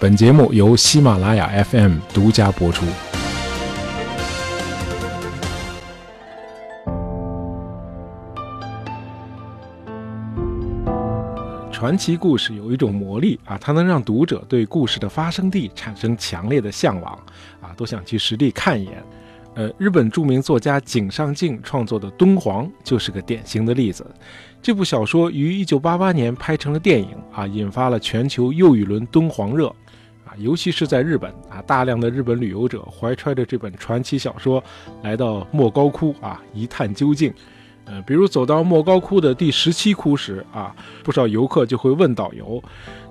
[0.00, 2.86] 本节目由喜马拉雅 FM 独家播出。
[11.72, 17.12] 传奇故事有一种魔力啊，它能让读者对故事的发生地产生强烈的向往
[17.60, 19.02] 啊，都想去实地看一眼。
[19.56, 24.06] 呃，日本著名作家井上靖创作的《敦煌》就是个典型的例子。
[24.62, 29.74] 这部小说于1988年拍成了电影啊，引发了全球又一轮敦煌热
[30.36, 34.62] 尤其是在日本啊，大量的日本旅游者怀揣着这本传奇小说
[35.02, 37.32] 来到莫高窟啊，一探究竟。
[37.84, 42.62] 呃，比如走到莫高窟的第十七窟时啊，不少游客就会问导游：“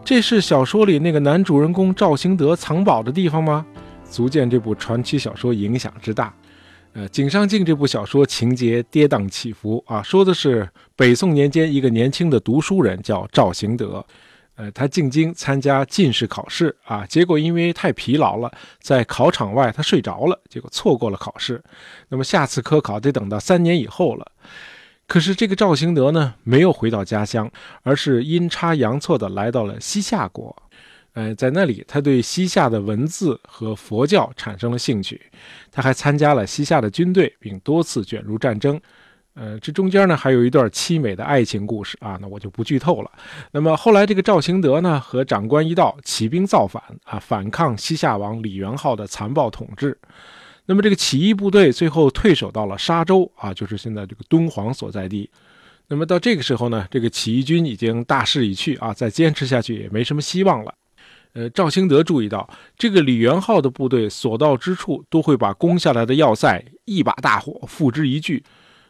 [0.05, 3.65] 这是小说里那个男主人公赵兴德藏宝的地方吗？”
[4.07, 6.31] 足见这部传奇小说影响之大。
[6.93, 14.05] 呃，井上靖这部小说情节跌宕起伏啊，说的是北宋年间一个年轻的读书人叫赵行德。
[14.57, 18.51] 呃，他进京参加进士考试啊，结果因为太疲劳了，
[18.81, 21.63] 在考场外他睡着了，结果错过了考试。
[22.09, 24.31] 那么下次科考得等到三年以后了。
[25.05, 27.49] 可是这个赵行德呢，没有回到家乡，
[27.83, 30.53] 而是阴差阳错的来到了西夏国。
[31.13, 35.21] 呃，在那里他对西夏的文字和佛教产生了兴趣，
[35.71, 38.81] 他还参加了西夏的军队，并多次卷入战争。
[39.39, 43.11] 呃，这中间呢还有一段凄美的爱情故事啊，那我就不剧透了。
[43.51, 49.95] 那么后来这个赵行德呢和长官一道起兵造反啊，反抗西夏王李元昊的残暴统治。
[50.65, 55.29] 那么这个起义部队最后退守到了沙州啊，就是现在这个敦煌所在地。
[55.87, 60.73] 那么到这个时候呢，这个起义军已经大势已去啊，再坚持下去也没什么希望了。
[61.33, 68.43] 呃，赵兴德注意到，这个李元昊的部队所到之处都会把攻下来的要塞一把大火付之一炬。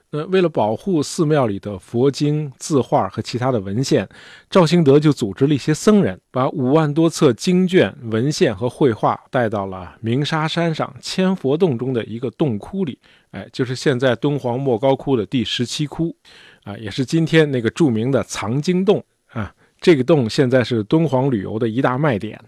[0.09, 4.07] 那为了保护寺庙里的佛经、字画和其他的文献，
[4.49, 12.97] 赵兴德就组织了一些僧人，把五万多册经卷、文献和绘画带到了鸣沙山上千佛洞中的一个洞窟里。
[13.31, 16.15] 哎，就是现在敦煌莫高窟的第十七窟，
[16.63, 19.53] 啊，也是今天那个著名的藏经洞啊。
[19.81, 22.39] 这个洞现在是敦煌旅游的一大卖点。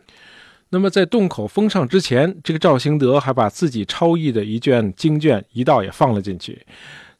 [0.70, 6.66] 那么在洞口封上之前，这个赵兴德还把自己抄译的一卷经卷一道也放了进去。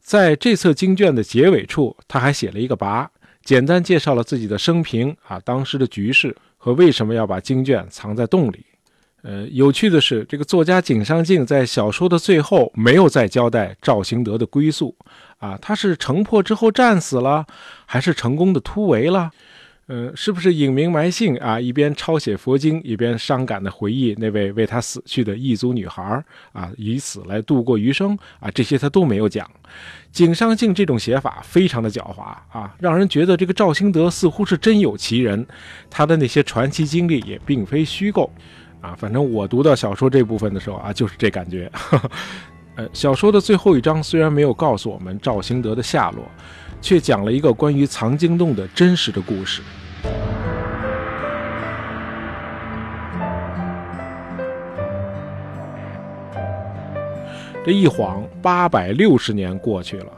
[0.00, 3.06] 在这册经卷的结尾处，他还写了一个跋，
[3.44, 8.64] 简单介绍了自己的生平啊，当时的局势和为什么要把经卷藏在洞里。
[9.22, 14.96] 呃，有趣的是，这个作家井上靖在小说的最后没有再交代赵行德的归宿
[15.38, 17.46] 啊，他是城破之后战死了，
[17.84, 19.30] 还是成功的突围了？
[19.92, 21.58] 嗯，是不是隐名埋姓啊？
[21.58, 28.48] 一边抄写佛经，一边伤感的回忆那位为他死去的异族女孩啊，以此来度过余生啊？
[28.52, 29.50] 这些他都没有讲。
[30.12, 35.44] 井上靖这种写法非常的狡猾啊，让人觉得这个赵兴德似乎是真有其人，
[35.90, 38.30] 他的那些传奇经历也并非虚构
[38.80, 38.94] 啊。
[38.96, 41.68] 反正我读到小说这部分的时候啊，就是这感觉。
[42.76, 46.24] 呃，小说的最后一章虽然没有告诉我们赵兴德的下落，
[46.80, 49.62] 却讲了一个关于藏经洞的真实的故事。
[57.62, 60.12] 这一晃八百六十年过去了，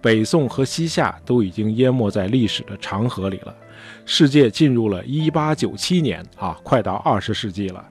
[0.00, 3.54] 北宋和西夏都已经淹没在历史的长河里了。
[4.06, 7.84] 世界进入了一八九七年啊，快到二十世纪了。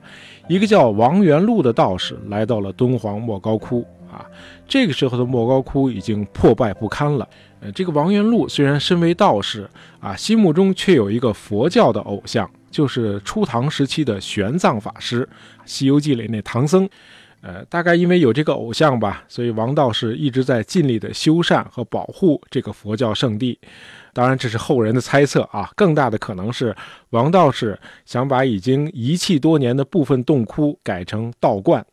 [0.47, 4.25] 一个叫王元禄的道士来到了敦煌莫高窟啊。
[4.67, 7.27] 这个时候的莫高窟已经破败不堪了。
[7.59, 15.23] 呃，这个王元禄虽然身为道士啊，心目中却有一个佛教的偶像，就是初唐时期的玄奘法师，
[15.65, 16.87] 《西游记》里那唐僧。
[17.41, 23.59] 呃，大概因为有这个偶像吧，所以王道士一直在尽力的修缮和保护这个佛教圣地。
[24.13, 25.69] 当然，这是后人的猜测啊。
[25.75, 26.75] 更大的可能是
[27.11, 31.85] 王道士想把已经遗弃多年的部分洞窟改成道观，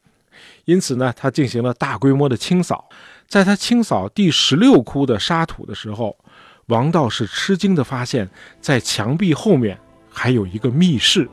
[0.65, 2.89] 因此呢，他进行了大规模的清扫。
[3.27, 6.17] 在他清扫第十六窟的沙土的时候，
[6.67, 8.29] 王道士吃惊地发现，
[8.61, 9.79] 在墙壁后面
[10.11, 11.29] 还有一个密室。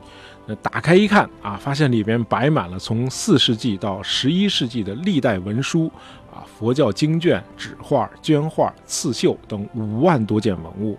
[0.46, 5.92] 那打开一看啊，发现里边摆满了从四世纪到十一世纪的历代文书
[6.32, 10.98] 啊，佛教经卷、纸画、绢画、刺绣等五万多件文物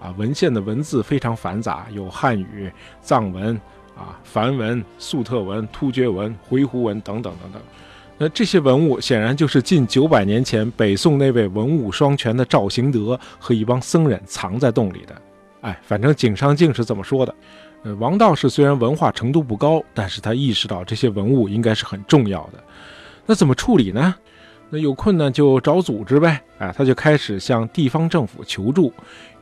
[0.00, 0.12] 啊。
[0.18, 2.70] 文献的文字非常繁杂，有汉语、
[3.00, 3.58] 藏文
[3.96, 7.62] 啊、梵文、粟特文、突厥文、回鹘文等等等等。
[8.16, 15.20] 那这些文物显然就是近九百年前北宋那位文武双全的赵行德和一帮僧人藏在洞里的。
[15.62, 17.34] 哎，反正井上靖是这么说的。
[17.82, 22.62] 呃，王道士虽然文化程度不高，但是他意识到这些文物应该是很重要的。
[23.26, 24.14] 那怎么处理呢？
[24.70, 28.92] 那有困难就找组织呗，哎，他就开始向地方政府求助。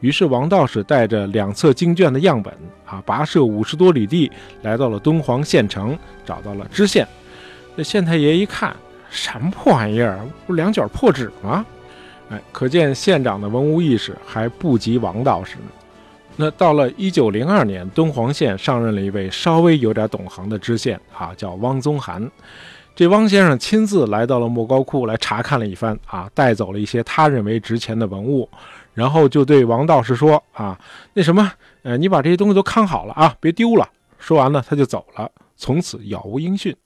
[0.03, 2.53] 于是王道士带着两册经卷的样本
[2.85, 7.09] 啊，跋涉五十多里地，来到了敦煌县城，找到了知县。
[7.75, 8.77] 那县太爷一看，
[9.09, 11.65] 什么破玩意儿，不两卷破纸吗？
[12.31, 15.65] 哎，可见县长的文物意识还不及王道士呢。
[16.35, 22.29] 那到了一九零二年，敦煌县上任了一位稍微有点懂行的知县啊，叫汪宗涵。
[22.95, 28.49] 这汪先生亲自来到了莫高窟来查看了一番啊，带走了一些他认为值钱的文物，
[28.95, 30.79] 然后就对王道士说啊，
[31.15, 31.53] 那什么，
[31.83, 33.89] 呃，你把这些东西都看好了啊，别丢了。
[34.19, 36.77] 说完呢，他就走了，从此杳无音讯。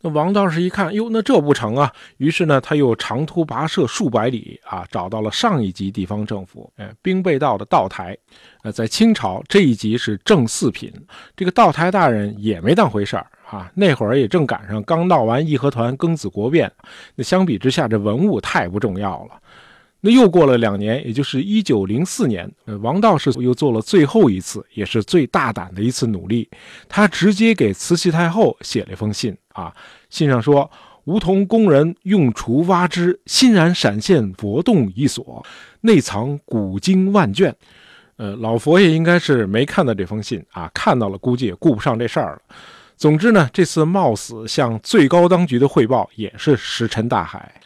[0.00, 1.92] 那王道士一看，哟，那这不成啊！
[2.18, 8.16] 于是呢，他又长途跋涉数百里啊，找到了上一级地方政府，呃，兵备道的道台。
[8.62, 10.92] 呃，在清朝这一级是正四品，
[11.34, 13.68] 这个道台大人也没当回事儿啊。
[13.74, 16.70] 那会儿也正赶上刚闹完义和团庚子国变，
[17.16, 19.40] 那相比之下，这文物太不重要了。
[20.00, 26.48] 那又过了两年，也就是一九零四年，呃，王道士又做了最后一次，也是最大胆的一次努力。
[26.88, 29.74] 他直接给慈禧太后写了一封信啊，
[30.08, 30.70] 信上说
[31.06, 35.44] ：“梧桐工人用锄挖之，欣然闪现佛洞一所，
[35.80, 37.54] 内藏古经万卷。”
[38.18, 42.56] 呃，老佛爷应该是没看到这封信啊，看到了估计也顾不上这事儿了。
[42.96, 47.60] 总之呢，这次冒死向最高当局的汇报也是石沉大海。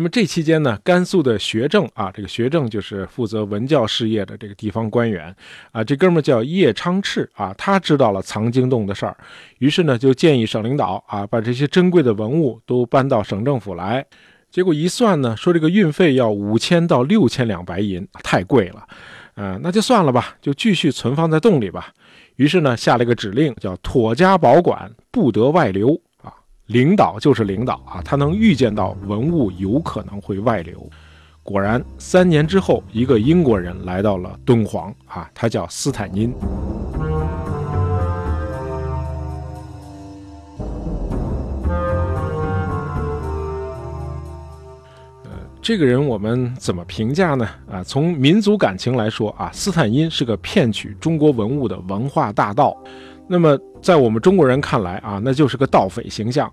[0.00, 5.36] 那么这期间呢，甘肃的学政啊，这个学政就是负责文教事业的这个地方官员
[5.72, 9.14] 啊，这哥们叫叶昌炽啊，他知道了藏经洞的事儿，
[9.58, 14.02] 于是呢就建议省领导啊，把这些珍贵的文物都搬到省政府来。
[14.50, 18.86] 结果一算呢，说这个运费要五千到六千两白银，太贵了，
[19.34, 21.92] 啊，那就算了吧，就继续存放在洞里吧。
[22.36, 26.00] 于是呢，下了个指令，叫妥加保管，不得外流。
[26.70, 30.88] 领导就是领导啊，他能预见到文物有可能会外流。
[31.42, 36.32] 果然，三年之后，一个英国人来到了敦煌啊，他叫斯坦因。
[45.24, 45.30] 呃，
[45.60, 47.48] 这个人我们怎么评价呢？
[47.68, 52.76] 啊，从民族感情来说啊，斯坦因是个骗取中国文物的文化大盗。
[53.32, 56.50] 那么，在我们中国人看来啊，那就是个盗匪形象。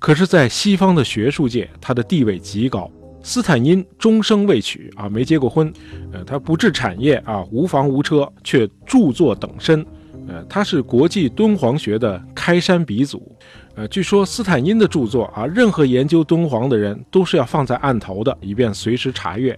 [0.00, 2.90] 可是，在西方的学术界，他的地位极高。
[3.22, 5.72] 斯坦因终生未娶啊，没结过婚。
[6.12, 9.86] 呃，他不置产业啊，无房无车，却著作等身。
[10.26, 13.30] 呃，他是国际敦煌学的开山鼻祖。
[13.76, 19.56] 呃，据说斯坦因的著作啊，任何研究敦煌的人都是要放在案头的，以便随时查阅。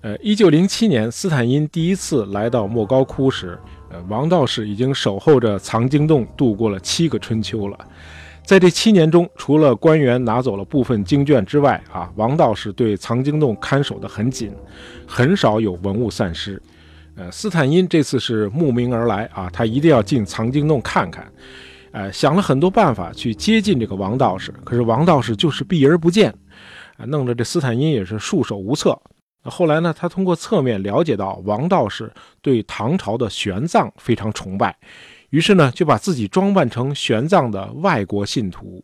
[0.00, 3.58] 呃，一九零七年，斯坦因第一次来到莫高窟时。
[3.90, 7.78] 呃，王道士已经守候着藏经洞度过了七个春秋了。
[8.44, 14.54] 在这七年中，除了官员拿走了部分经卷之外，啊，王道士对藏经洞看守得很紧，
[15.06, 16.60] 很少有文物散失。
[17.14, 21.30] 呃，斯坦因这次是慕名而来啊，他一定要进藏经洞看看。
[21.92, 26.34] 呃，想了很多办法去接近这个王道士，可是王道士就是避而不见，
[26.96, 28.98] 啊，弄得这斯坦因也是束手无策。
[29.44, 32.12] 后来呢，他通过侧面了解到王道士
[32.42, 34.76] 对唐朝的玄奘非常崇拜，
[35.30, 38.82] 于是呢就把自己装扮成玄奘的外国信徒。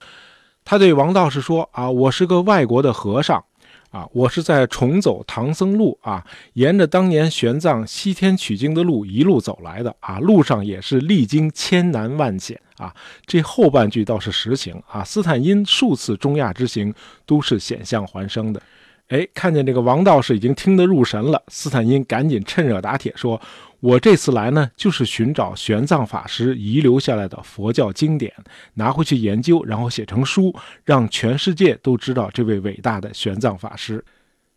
[0.64, 3.44] 他对王道士说：“啊，我是个外国的和尚，
[3.90, 6.24] 啊，我是在重走唐僧路啊，
[6.54, 12.94] 沿着当年玄奘西天取经的路一路走来的啊，路上也是历经千难万险啊。
[13.26, 15.04] 这后半句倒是实情啊。
[15.04, 16.94] 斯坦因数次中亚之行
[17.26, 18.62] 都是险象环生的。”
[19.08, 23.40] 哎，看见这个王道士已经听得入神了，斯坦因赶紧趁热打铁说
[23.80, 28.32] ：“我这次来呢，就是寻找玄奘法师遗留下来的佛教经典，
[28.74, 34.02] 拿回去研究，然后写成书，让全世界都知道这位伟大的玄奘法师。”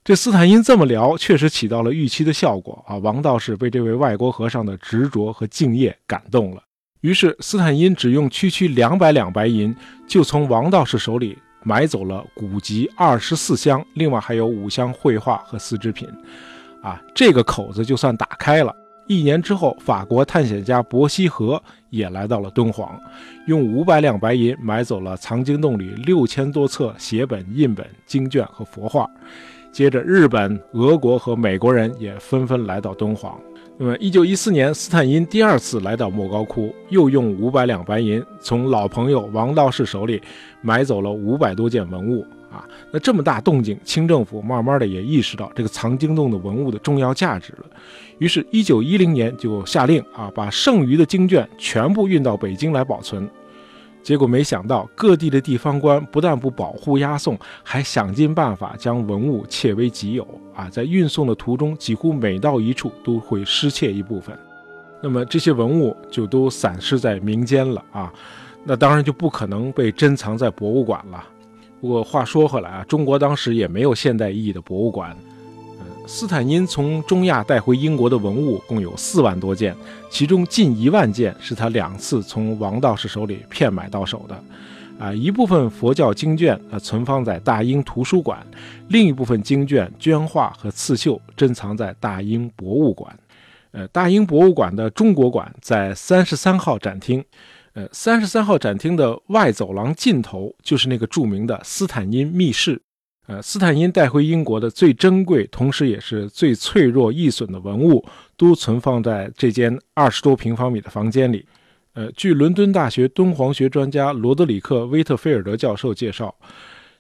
[0.06, 2.96] 这斯坦因这么聊，确实起到了预期的效果啊！
[2.96, 6.64] 王道士被这位外国和尚的执着和敬业感动了，
[7.02, 9.76] 于是斯坦因只用区区两百两白银，
[10.08, 11.38] 就从王道士手里。
[11.68, 16.08] 买走了古籍二十四箱，另外还有五箱绘画和丝织品，
[16.82, 18.74] 啊，这个口子就算打开了。
[19.06, 22.98] 一年之后，法国探险家伯希和也来到了敦煌，
[23.48, 29.06] 用五百两白银买走了藏经洞里六千多册写本、印本、经卷和佛画。
[29.70, 33.38] 接着，日本、俄国和美国人也纷纷来到敦煌。
[33.80, 40.20] 那么，一九一四年，斯坦因第二次来到莫高窟，又用五百两白银从老朋友王道士手里
[40.62, 42.68] 买走了五百多件文物啊。
[42.92, 47.66] 那这么大动静，清政府慢慢的也意识到这个藏经洞的文物的重要价值了。
[48.18, 53.30] 于是，一九一零年就下令啊，把剩余的经卷全部运到北京来保存。
[54.08, 60.70] 结果没想到，各地的地方官不但不保护押送，还想尽办法将文物窃为己有啊！
[60.70, 64.34] 在运送的途中，几乎每到一处都会失窃一部分。
[65.04, 68.14] 那么这些文物就都散失在民间了啊！
[68.64, 71.22] 那当然就不可能被珍藏在博物馆了。
[71.82, 75.14] 不过话说回来啊，中国当时也没有现代意义的博物馆。
[76.08, 79.76] 斯坦因从中亚带回英国的文物共有四万多件，
[80.10, 84.44] 其中近一万件是他两次从王道士手里骗买到手的。
[84.98, 88.40] 啊，一部分佛教经卷啊存放在大英图书馆，
[88.88, 93.14] 另一部分经卷、绢画和刺绣珍藏在大英博物馆。
[93.72, 97.24] 呃，大英博物馆的中国馆在三十三号展厅。
[97.74, 102.82] 呃，三十三号展厅的外走廊尽头就是那个著名的斯坦因密室。
[103.28, 108.04] 呃，斯坦因带回英国的最珍贵，同时也是最脆弱易损的文物，
[108.38, 111.46] 都存放在这间二十多平方米的房间里。
[111.94, 116.34] 呃，据伦敦大学敦煌学专家罗德里克·威特菲尔德教授介绍，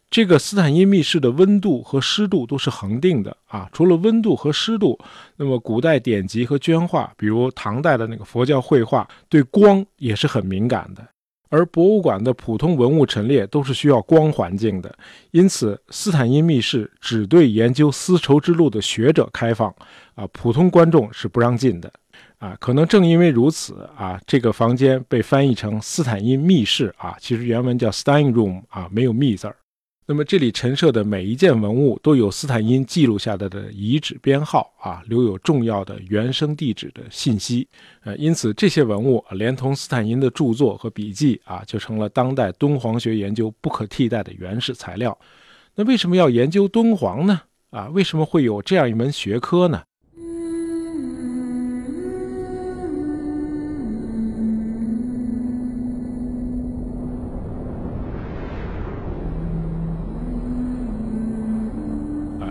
[0.10, 3.70] 这个斯坦因密室的温度和湿度都是恒定的啊。
[3.72, 5.00] 除了温度和湿度，
[5.38, 11.08] 那么古代典籍和绢画，比如唐代的那个佛教绘画，对光也是很敏感的。
[11.50, 14.94] 而博物馆的普通文物陈列都是需要光环境的，
[15.32, 19.74] 因此斯坦因密室只对研究丝绸之路的学者开放，
[20.16, 21.92] 啊，普通观众是不让进的，
[22.40, 29.56] 啊，可能正因为如此，啊，这个房间被翻译成斯坦因密室，啊，其实原文叫 Stein Room，啊，没有密字儿。
[30.10, 37.68] 那么这里陈设的每一件文物都有斯坦因记录下来的遗址编号啊，留有重要的原生地址的信息。
[38.06, 45.16] 呃，因此这些文物连同斯坦因的著作和笔记啊，就成了当代敦煌学研究不可替代的原始材料。
[45.76, 47.42] 那为什么要研究敦煌呢？
[47.72, 49.84] 啊，为什么会有这样一门学科呢？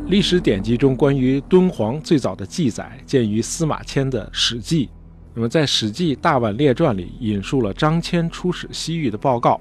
[0.08, 4.86] 历史典籍中关于敦煌最早的记载见于司马迁的《史记》。
[5.34, 9.60] 那么在《史记·大宛列传》里引述了张骞出使西域的报告，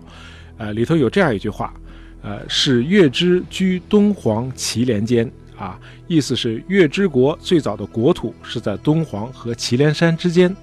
[0.57, 1.73] 呃，里头有这样一句话，
[2.21, 10.55] 呃，使月支居敦煌祁连间啊，意思是月支国最早的国土是在敦煌和祁连山之间。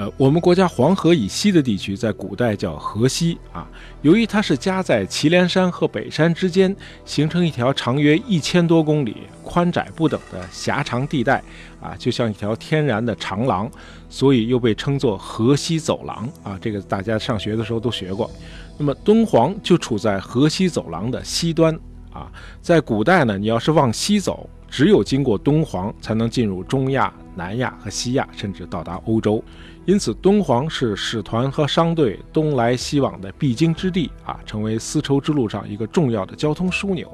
[0.00, 3.68] 呃，我们国家黄河以西的地区在古代叫河西啊，
[4.00, 11.42] 由于它是夹在祁连山和北山之间，形成一条长约一千多公里、宽窄不等的狭长地带
[11.82, 13.70] 啊，就像一条天然的长廊，
[14.08, 16.58] 所以又被称作河西走廊啊。
[16.62, 18.30] 这个大家上学的时候都学过。
[18.78, 21.78] 那么敦煌就处在河西走廊的西端
[22.10, 29.44] 啊，在古代呢，你要是往西走，只有经过敦煌才能进入中亚、南亚和西亚，甚至到达欧洲。
[29.90, 37.10] 因此，敦煌是使团和商队东来西往的必经之地啊，成为丝绸之路上一个重要的交通枢纽。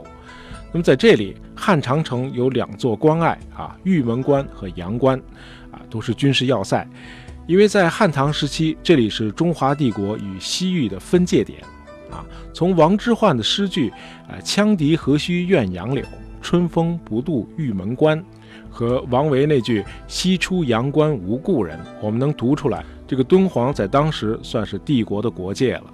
[0.72, 5.18] 那么，在这里，汉长城有两座关隘啊，玉门关和阳关，
[5.70, 6.86] 啊，都是军事要塞。
[7.46, 11.62] 因为在汉唐时期，这里是中华帝国与西域的分界点
[12.10, 12.26] 啊。
[12.52, 13.90] 从王之涣的诗句
[14.28, 16.04] “呃，羌笛何须怨杨柳，
[16.42, 18.22] 春风不度玉门关”。
[18.70, 25.84] 和王维那句“西出阳关无故人”，我们能读出来，这个敦煌在当时算是帝国的国界了。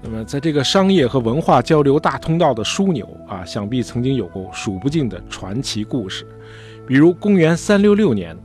[0.00, 6.24] 那么，在这个商业和文化交流大通道的枢纽啊，想必曾经有过数不尽的传奇故事。
[6.86, 8.36] 比如，公元三六六年，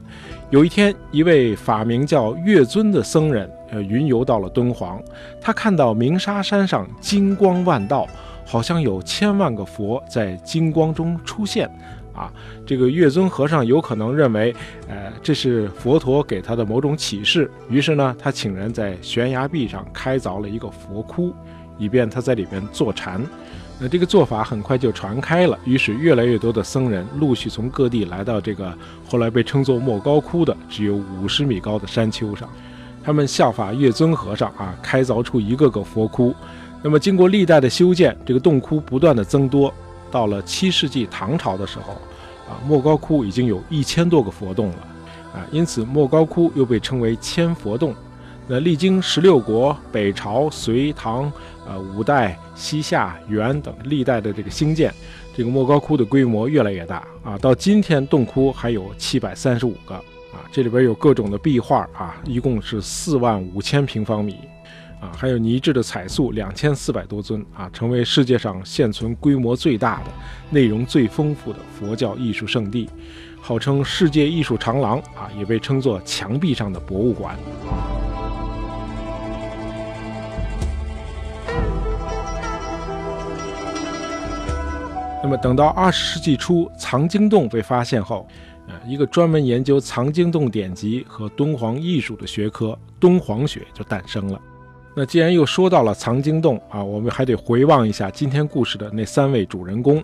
[0.50, 5.00] 有一天，一位法名叫月尊的僧人，呃，云游到了敦煌。
[5.40, 8.08] 他看到鸣沙山上金光万道，
[8.46, 11.70] 好像有千万个佛在金光中出现。
[12.14, 12.32] 啊，
[12.66, 14.56] 这个月尊和尚有可能认为，
[14.88, 17.50] 呃，这是佛陀给他的某种启示。
[17.70, 21.34] 于是呢，他请人在悬崖壁上开凿了一个佛窟，
[21.78, 23.22] 以便他在里边坐禅。
[23.80, 28.72] 那这个做法很快就传开了，于是越来越多的僧人陆续从各地来到这个
[29.10, 32.48] 后来被称作莫高窟的只有五十米高的山丘上，
[33.04, 36.34] 他们效法月尊和尚啊，开凿出一个个佛窟。
[36.84, 39.74] 那么经过历代的修建，这个洞窟不断的增多。
[40.14, 41.94] 到了七世纪唐朝的时候，
[42.48, 44.78] 啊，莫高窟已经有一千多个佛洞了，
[45.34, 47.96] 啊，因此莫高窟又被称为千佛洞。
[48.48, 51.32] 那历经十六国、北朝、隋唐、
[51.66, 54.94] 呃五代、西夏、元等历代的这个兴建，
[55.36, 64.38] 这个莫高窟的规模越来越大，啊，到今天洞窟还有七百三十五个，啊，这里边有各种的壁画，啊，一共是四万五千平方米。
[65.04, 70.12] 啊还有泥质的彩塑两千四百多尊啊成为世界上现存规模最大的
[70.50, 72.90] 内容最丰富的佛教艺术圣地
[73.42, 77.38] 号称世界艺术长廊啊也被称作墙壁上的博物馆。
[85.22, 88.28] 那么等到二十世纪初藏经洞被发现后
[88.68, 94.40] 呃一个专门研究藏经洞典籍和敦煌艺术的学科敦煌学就诞生了。
[94.96, 100.04] 那既然又说到了藏经洞啊，我们还得回望一下今天故事的那三位主人公。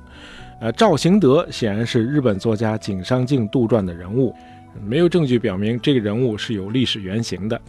[0.59, 4.35] 呃，赵行德显然是日本作家井上靖杜撰的人物，
[4.83, 7.59] 没有证据表明这个人物是有历史原型的。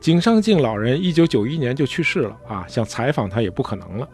[0.00, 4.08] 井上靖老人一九九一年就去世了啊，想采访他也不可能了。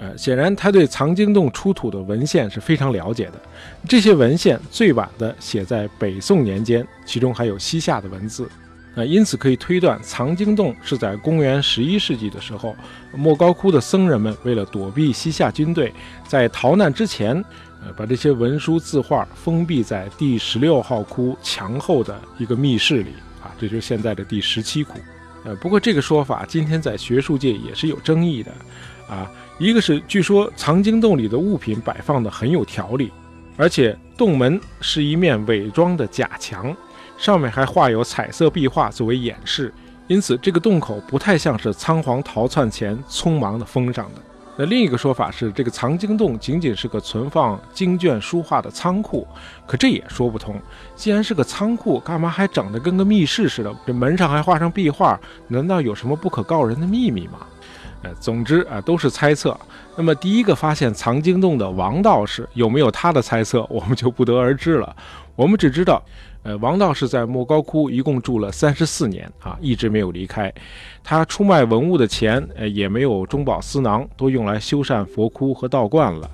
[0.00, 3.34] 呃，显然他对藏经洞出土的文献是非常了解的。
[3.88, 8.48] 这些文献最晚的写在北宋年间，其中还有西夏的文字。
[8.98, 12.74] 那因此可以推断，藏经洞是在公元十一世纪的时候，
[13.14, 15.94] 莫高窟的僧人们为了躲避西夏军队，
[16.26, 17.36] 在逃难之前，
[17.80, 24.98] 呃，把这些文书字画封闭在第十六号窟墙后的一个密室里啊，这就是现在的第十七窟。
[25.44, 28.50] 呃，不过这个说法今天在学术界也是有争议的，
[29.08, 29.30] 啊。
[29.60, 33.12] 一个是，据说藏经洞里的物品摆放的很有条理，
[33.56, 36.76] 而且洞门是一面伪装的假墙，
[37.18, 39.74] 上面还画有彩色壁画作为掩饰，
[40.06, 44.22] 因此这个洞口不太像是仓皇逃窜前匆忙的封上的。
[44.56, 49.26] 那另一个说法是，这个藏经洞仅仅是个存放经卷书画的仓库，
[49.66, 50.60] 可这也说不通。
[50.96, 53.72] 既然是个仓库，干嘛还整得跟个密室似的？
[53.86, 57.38] 这门上还画上壁画，难道有什么不可告人的秘密吗？
[58.02, 59.58] 呃，总之啊，都是猜测。
[59.96, 64.94] 那么，第一个发现藏经洞的王道士有没有他的猜测，我们就不得而知了。
[65.38, 66.04] 我们只知道，
[66.42, 70.52] 呃，王道士在莫高窟一共住了三十四年啊，一直没有离开。
[71.04, 76.28] 他出卖文物的钱，呃，也没有中饱私囊，都用来修缮佛窟和道观了。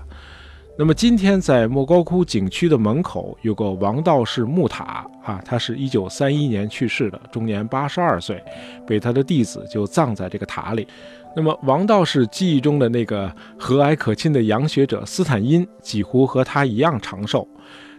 [0.79, 8.43] 那么，今天在莫高窟景区的门口有个王道士木塔啊，他是一九三一年去世的，终年八十二岁，
[8.87, 10.89] 被他的弟子就葬在这个塔里。
[11.37, 17.47] 那么，王道士记忆中的那个和蔼可亲的洋学者斯坦因，几乎和他一样长寿。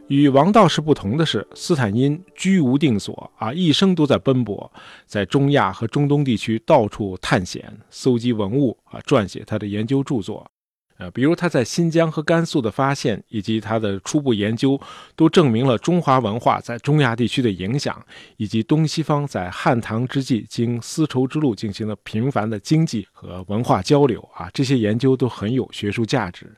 [0.08, 4.72] 与王道士不同的是，斯坦因居无定所啊，一生都在奔波，
[5.08, 10.46] 在中亚和中东地区到处探险、搜集文物啊，撰写他的研究著作。
[10.98, 14.80] 呃，比如他在新疆和甘肃的发现，以及他的初步研究，
[15.16, 18.00] 都证明了中华文化在中亚地区的影响，
[18.38, 26.56] 以及东西方在汉唐之际经丝绸之路进行了频繁的经济和文化交流啊，这些研究都很有学术价值。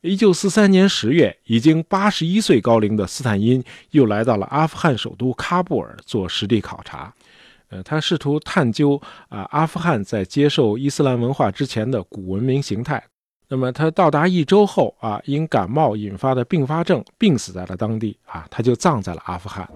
[0.00, 7.12] 一九四三年十月，已经八十一岁高龄的斯坦因又来到了阿富汗首都喀布尔做实地考察，
[7.70, 13.02] 呃，他试图探究啊阿富汗在接受伊斯兰文化之前的古文明形态。
[13.48, 19.68] 那么他到达一周后啊，因感冒引发的并发症病死在了当地啊，他就葬在了阿富汗。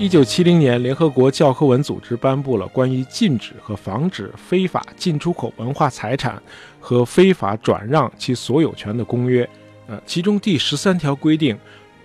[0.00, 6.42] 一九七零年，联合国教科文组织颁布了关于禁止和防止非法进出口文化财产
[6.80, 9.46] 和非法转让其所有权的公约，
[9.88, 11.54] 呃，其中第十三条规定。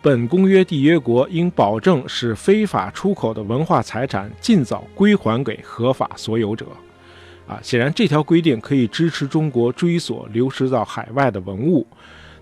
[0.01, 6.65] 本公约缔约国应保证使非法出口的文化财产尽早归还给合法所有者。
[7.47, 11.87] 啊，显然这条规定可以支持中国追索流失到海外的文物。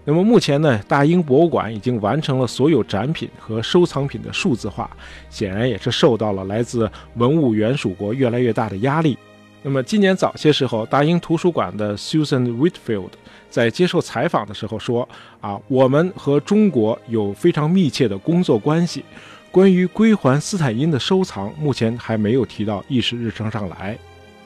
[0.06, 4.90] 那么目前呢，大英博物馆已经完成了所有展品和收藏品的数字化，
[5.30, 9.18] 显然也是受到了来自文物原属国越来越大的压力。
[9.62, 13.12] 那么今年早些时候，大英图书馆的 Susan Whitfield。
[13.50, 15.08] 在接受采访的时候说
[15.40, 19.06] ：“啊，我们和中国有非常密切的工作关系。
[19.52, 23.96] 关于归还斯坦因的收藏，目前还没有提到议事日程上来。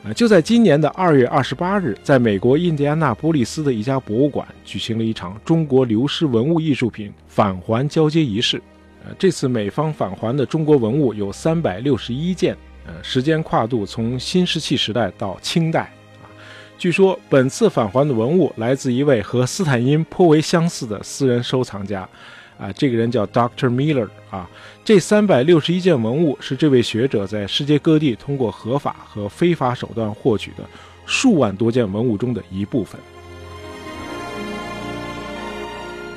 [0.04, 8.62] 啊，就在今年的二月二十八日，在美国印第安纳波利斯的一家博物馆举行了一场中国流失文物艺术品返还交接仪式。
[9.06, 12.56] 呃，这次美方返还的中国文物有三百六十一件，
[12.86, 15.92] 呃，时间跨度从新石器时代到清代。”
[16.78, 22.08] 据说本次返还的文物来自一位和斯坦因颇为相似的私人收藏家，
[22.60, 24.50] 啊，这个人叫 Doctor Miller 啊。
[24.84, 30.64] 这三百六十一件文物是这位学者在世界各地通过合法和非法手段获取的
[31.06, 33.00] 数万多件文物中的一部分。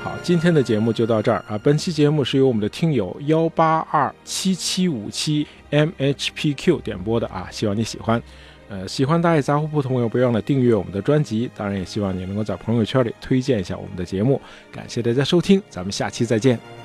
[0.03, 1.59] 好，今天的节目就到这儿啊。
[1.59, 8.23] 本期节目是由我们的听友幺八二七七五七 mhpq 点播的啊，希望你喜欢。
[8.71, 11.51] 呃，喜欢大爷杂货铺的朋友，不要忘了订阅我们的专辑。
[11.57, 14.41] 当然，也希望你能够在朋友圈里推荐一下我们的节目。
[14.71, 16.80] 感谢大家收听，咱们下期再见。